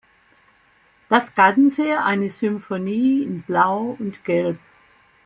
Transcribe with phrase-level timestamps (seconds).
[1.09, 4.57] Das Ganze eine Symphonie in Blau und Gelb.